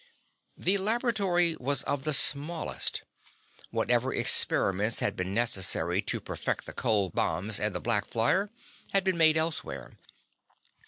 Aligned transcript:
The 0.57 0.79
laboratory 0.79 1.55
was 1.59 1.83
of 1.83 2.05
the 2.05 2.11
smallest. 2.13 3.03
Whatever 3.69 4.11
experiments 4.11 4.97
had 4.97 5.15
been 5.15 5.31
necessary 5.31 6.01
to 6.01 6.19
perfect 6.19 6.65
the 6.65 6.73
cold 6.73 7.13
bombs 7.13 7.59
and 7.59 7.75
the 7.75 7.79
black 7.81 8.07
flyer 8.07 8.49
had 8.93 9.03
been 9.03 9.15
made 9.19 9.37
elsewhere. 9.37 9.99